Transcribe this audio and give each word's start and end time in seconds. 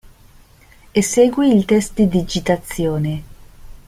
Esegui 1.01 1.49
il 1.51 1.65
test 1.67 1.93
di 1.93 2.07
digitazione. 2.07 3.23